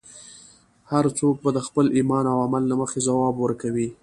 هر 0.91 1.05
څوک 1.19 1.35
به 1.43 1.49
د 1.53 1.59
خپل 1.67 1.85
ایمان 1.97 2.25
او 2.31 2.37
عمل 2.45 2.63
له 2.71 2.75
مخې 2.81 2.99
ځواب 3.07 3.35
ورکوي. 3.39 3.89